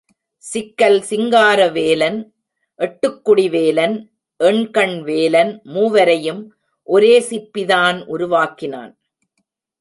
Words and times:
சிக்கல் 0.37 1.01
சிங்காரவேலன், 1.01 2.33
எட்டுக் 2.75 3.23
குடி 3.23 3.49
வேலன், 3.49 4.11
எண்கண் 4.43 5.01
வேலன் 5.01 5.61
மூவரையும் 5.63 6.55
ஒரே 6.83 7.19
சிற்பிதான் 7.19 8.05
உருவாக்கினான். 8.05 8.99